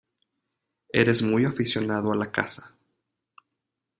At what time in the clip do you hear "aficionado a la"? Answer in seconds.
1.45-2.31